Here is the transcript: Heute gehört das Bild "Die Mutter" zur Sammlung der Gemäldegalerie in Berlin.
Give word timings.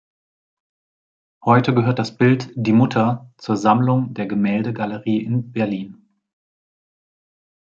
Heute 1.45 1.75
gehört 1.75 1.99
das 1.99 2.17
Bild 2.17 2.49
"Die 2.55 2.73
Mutter" 2.73 3.29
zur 3.37 3.55
Sammlung 3.55 4.15
der 4.15 4.25
Gemäldegalerie 4.25 5.23
in 5.23 5.51
Berlin. 5.51 6.09